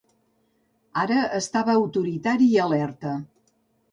Ara 1.01 1.19
estava 1.41 1.75
autoritari 1.81 2.47
i 2.53 2.57
alerta. 2.65 3.13